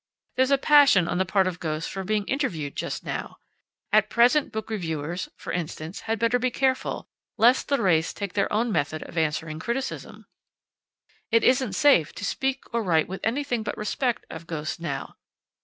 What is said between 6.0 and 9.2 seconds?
had better be careful, lest the wraiths take their own method of